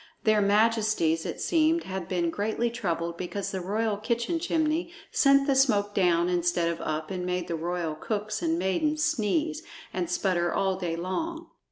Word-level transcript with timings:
Their 0.23 0.41
majesties, 0.41 1.27
it 1.27 1.39
seemed, 1.39 1.83
had 1.83 2.07
been 2.07 2.31
greatly 2.31 2.71
troubled 2.71 3.17
because 3.17 3.51
the 3.51 3.61
royal 3.61 3.97
kitchen 3.97 4.39
chimney 4.39 4.91
sent 5.11 5.45
the 5.45 5.53
smoke 5.55 5.93
down 5.93 6.27
instead 6.27 6.69
of 6.69 6.81
up 6.81 7.11
and 7.11 7.23
made 7.23 7.47
the 7.47 7.55
royal 7.55 7.93
cooks 7.93 8.41
and 8.41 8.57
maidens 8.57 9.03
sneeze 9.03 9.61
and 9.93 10.09
sputter 10.09 10.51
all 10.51 10.75
day 10.75 10.95
long. 10.95 11.49